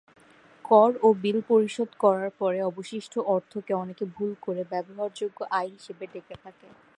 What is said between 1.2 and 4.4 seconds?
বিল পরিশোধ করার পরে অবশিষ্ট অর্থকে অনেকে ভুল